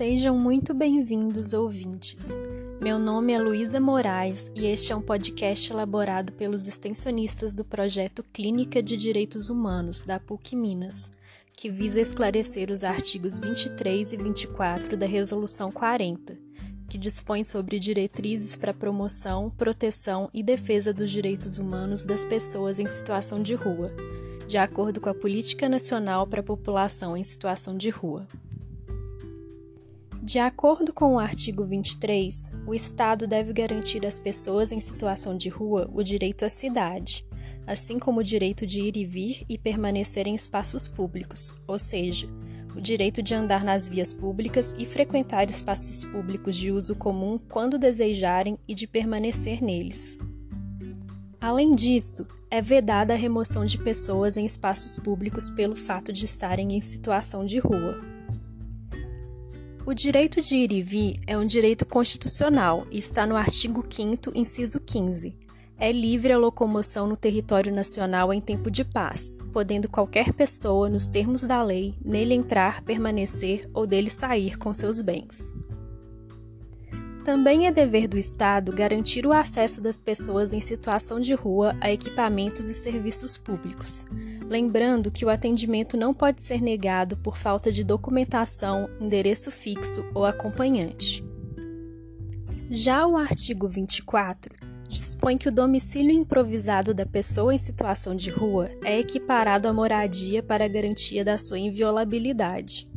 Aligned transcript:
Sejam 0.00 0.34
muito 0.38 0.72
bem-vindos, 0.72 1.52
ouvintes. 1.52 2.30
Meu 2.80 2.98
nome 2.98 3.34
é 3.34 3.38
Luísa 3.38 3.78
Moraes 3.78 4.50
e 4.54 4.64
este 4.64 4.94
é 4.94 4.96
um 4.96 5.02
podcast 5.02 5.70
elaborado 5.70 6.32
pelos 6.32 6.66
extensionistas 6.66 7.52
do 7.52 7.66
projeto 7.66 8.24
Clínica 8.32 8.82
de 8.82 8.96
Direitos 8.96 9.50
Humanos 9.50 10.00
da 10.00 10.18
PUC 10.18 10.56
Minas, 10.56 11.10
que 11.54 11.68
visa 11.68 12.00
esclarecer 12.00 12.70
os 12.70 12.82
artigos 12.82 13.38
23 13.38 14.14
e 14.14 14.16
24 14.16 14.96
da 14.96 15.04
Resolução 15.04 15.70
40, 15.70 16.34
que 16.88 16.96
dispõe 16.96 17.44
sobre 17.44 17.78
diretrizes 17.78 18.56
para 18.56 18.72
promoção, 18.72 19.50
proteção 19.50 20.30
e 20.32 20.42
defesa 20.42 20.94
dos 20.94 21.10
direitos 21.10 21.58
humanos 21.58 22.04
das 22.04 22.24
pessoas 22.24 22.78
em 22.78 22.86
situação 22.86 23.42
de 23.42 23.52
rua, 23.52 23.92
de 24.48 24.56
acordo 24.56 24.98
com 24.98 25.10
a 25.10 25.14
Política 25.14 25.68
Nacional 25.68 26.26
para 26.26 26.40
a 26.40 26.42
População 26.42 27.14
em 27.14 27.22
Situação 27.22 27.76
de 27.76 27.90
Rua. 27.90 28.26
De 30.30 30.38
acordo 30.38 30.92
com 30.92 31.14
o 31.14 31.18
artigo 31.18 31.64
23, 31.64 32.50
o 32.64 32.72
Estado 32.72 33.26
deve 33.26 33.52
garantir 33.52 34.06
às 34.06 34.20
pessoas 34.20 34.70
em 34.70 34.78
situação 34.78 35.36
de 35.36 35.48
rua 35.48 35.90
o 35.92 36.04
direito 36.04 36.44
à 36.44 36.48
cidade, 36.48 37.26
assim 37.66 37.98
como 37.98 38.20
o 38.20 38.22
direito 38.22 38.64
de 38.64 38.80
ir 38.80 38.96
e 38.96 39.04
vir 39.04 39.44
e 39.48 39.58
permanecer 39.58 40.28
em 40.28 40.34
espaços 40.36 40.86
públicos, 40.86 41.52
ou 41.66 41.76
seja, 41.76 42.28
o 42.76 42.80
direito 42.80 43.20
de 43.20 43.34
andar 43.34 43.64
nas 43.64 43.88
vias 43.88 44.14
públicas 44.14 44.72
e 44.78 44.86
frequentar 44.86 45.50
espaços 45.50 46.04
públicos 46.04 46.54
de 46.54 46.70
uso 46.70 46.94
comum 46.94 47.36
quando 47.36 47.76
desejarem 47.76 48.56
e 48.68 48.72
de 48.72 48.86
permanecer 48.86 49.60
neles. 49.60 50.16
Além 51.40 51.72
disso, 51.72 52.28
é 52.48 52.62
vedada 52.62 53.14
a 53.14 53.16
remoção 53.16 53.64
de 53.64 53.78
pessoas 53.78 54.36
em 54.36 54.44
espaços 54.44 54.96
públicos 54.96 55.50
pelo 55.50 55.74
fato 55.74 56.12
de 56.12 56.24
estarem 56.24 56.76
em 56.76 56.80
situação 56.80 57.44
de 57.44 57.58
rua. 57.58 58.19
O 59.86 59.94
direito 59.94 60.42
de 60.42 60.56
ir 60.56 60.72
e 60.72 60.82
vir 60.82 61.20
é 61.26 61.38
um 61.38 61.46
direito 61.46 61.86
constitucional 61.86 62.86
e 62.90 62.98
está 62.98 63.26
no 63.26 63.34
artigo 63.34 63.84
5 63.88 64.30
inciso 64.34 64.78
15. 64.78 65.34
É 65.78 65.90
livre 65.90 66.32
a 66.32 66.38
locomoção 66.38 67.06
no 67.06 67.16
território 67.16 67.74
nacional 67.74 68.30
em 68.32 68.40
tempo 68.42 68.70
de 68.70 68.84
paz, 68.84 69.38
podendo 69.50 69.88
qualquer 69.88 70.34
pessoa, 70.34 70.90
nos 70.90 71.06
termos 71.06 71.42
da 71.42 71.62
lei, 71.62 71.94
nele 72.04 72.34
entrar, 72.34 72.82
permanecer 72.82 73.66
ou 73.72 73.86
dele 73.86 74.10
sair 74.10 74.58
com 74.58 74.74
seus 74.74 75.00
bens. 75.00 75.50
Também 77.24 77.66
é 77.66 77.70
dever 77.70 78.08
do 78.08 78.16
Estado 78.16 78.72
garantir 78.72 79.26
o 79.26 79.32
acesso 79.32 79.80
das 79.80 80.00
pessoas 80.00 80.52
em 80.52 80.60
situação 80.60 81.20
de 81.20 81.34
rua 81.34 81.76
a 81.80 81.90
equipamentos 81.92 82.68
e 82.68 82.74
serviços 82.74 83.36
públicos, 83.36 84.06
lembrando 84.48 85.10
que 85.10 85.24
o 85.24 85.28
atendimento 85.28 85.96
não 85.96 86.14
pode 86.14 86.42
ser 86.42 86.62
negado 86.62 87.18
por 87.18 87.36
falta 87.36 87.70
de 87.70 87.84
documentação, 87.84 88.88
endereço 88.98 89.50
fixo 89.50 90.04
ou 90.14 90.24
acompanhante. 90.24 91.22
Já 92.70 93.06
o 93.06 93.16
artigo 93.16 93.68
24 93.68 94.54
dispõe 94.88 95.36
que 95.36 95.48
o 95.48 95.52
domicílio 95.52 96.10
improvisado 96.10 96.94
da 96.94 97.06
pessoa 97.06 97.54
em 97.54 97.58
situação 97.58 98.16
de 98.16 98.30
rua 98.30 98.70
é 98.82 98.98
equiparado 98.98 99.68
à 99.68 99.72
moradia 99.72 100.42
para 100.42 100.66
garantia 100.66 101.24
da 101.24 101.38
sua 101.38 101.58
inviolabilidade. 101.58 102.89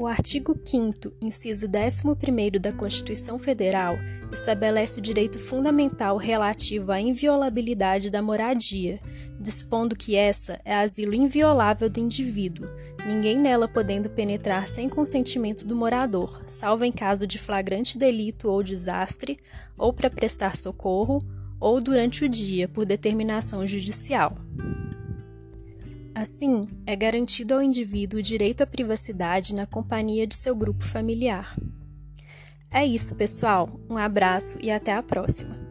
O 0.00 0.06
artigo 0.06 0.58
5 0.64 1.12
inciso 1.20 1.66
11 1.66 2.58
da 2.58 2.72
Constituição 2.72 3.38
Federal 3.38 3.98
estabelece 4.32 4.98
o 4.98 5.02
direito 5.02 5.38
fundamental 5.38 6.16
relativo 6.16 6.90
à 6.90 6.98
inviolabilidade 6.98 8.08
da 8.08 8.22
moradia, 8.22 8.98
dispondo 9.38 9.94
que 9.94 10.16
essa 10.16 10.58
é 10.64 10.74
asilo 10.74 11.12
inviolável 11.12 11.90
do 11.90 12.00
indivíduo, 12.00 12.66
ninguém 13.06 13.36
nela 13.36 13.68
podendo 13.68 14.08
penetrar 14.08 14.66
sem 14.66 14.88
consentimento 14.88 15.66
do 15.66 15.76
morador, 15.76 16.40
salvo 16.46 16.86
em 16.86 16.92
caso 16.92 17.26
de 17.26 17.38
flagrante 17.38 17.98
delito 17.98 18.48
ou 18.48 18.62
desastre, 18.62 19.38
ou 19.76 19.92
para 19.92 20.08
prestar 20.08 20.56
socorro, 20.56 21.22
ou 21.60 21.78
durante 21.78 22.24
o 22.24 22.28
dia, 22.28 22.66
por 22.66 22.86
determinação 22.86 23.66
judicial. 23.66 24.34
Assim, 26.20 26.66
é 26.86 26.94
garantido 26.94 27.54
ao 27.54 27.62
indivíduo 27.62 28.20
o 28.20 28.22
direito 28.22 28.60
à 28.60 28.66
privacidade 28.66 29.54
na 29.54 29.64
companhia 29.64 30.26
de 30.26 30.34
seu 30.34 30.54
grupo 30.54 30.84
familiar. 30.84 31.56
É 32.70 32.84
isso, 32.84 33.14
pessoal. 33.14 33.80
Um 33.88 33.96
abraço 33.96 34.58
e 34.60 34.70
até 34.70 34.92
a 34.92 35.02
próxima. 35.02 35.69